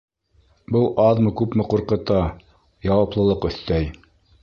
Был 0.75 0.87
аҙмы-күпме 1.03 1.67
ҡурҡыта, 1.75 2.19
яуаплылыҡ 2.91 3.51
өҫтәй. 3.53 3.91